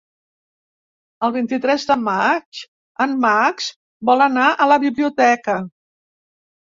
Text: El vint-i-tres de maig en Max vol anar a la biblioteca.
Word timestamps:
El 1.27 1.33
vint-i-tres 1.35 1.85
de 1.91 1.97
maig 2.07 2.63
en 3.07 3.13
Max 3.29 3.69
vol 4.11 4.25
anar 4.29 4.49
a 4.53 4.69
la 4.75 4.79
biblioteca. 4.87 5.59